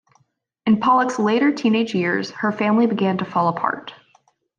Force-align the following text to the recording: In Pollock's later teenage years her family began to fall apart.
In 0.65 0.79
Pollock's 0.79 1.19
later 1.19 1.51
teenage 1.51 1.93
years 1.93 2.31
her 2.31 2.51
family 2.51 2.87
began 2.87 3.19
to 3.19 3.25
fall 3.25 3.49
apart. 3.49 3.93